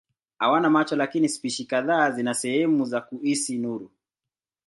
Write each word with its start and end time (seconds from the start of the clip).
Hawana 0.37 0.69
macho 0.69 0.95
lakini 0.95 1.29
spishi 1.29 1.65
kadhaa 1.65 2.11
zina 2.11 2.33
sehemu 2.33 2.85
za 2.85 3.01
kuhisi 3.01 3.57
nuru. 3.57 3.91